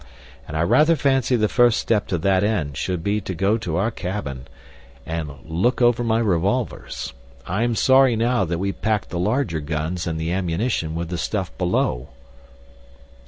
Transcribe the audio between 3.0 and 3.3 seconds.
be